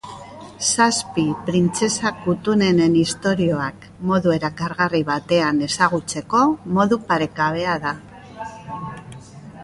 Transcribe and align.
Zazpi 0.67 1.23
printzesa 1.49 2.11
kutunenen 2.21 2.95
istorioak 3.01 3.85
modu 4.11 4.33
erakargarri 4.35 5.01
batean 5.09 5.59
ezagutzeko 5.67 6.41
modu 6.79 6.99
paregabea 7.11 7.77
da. 7.85 7.93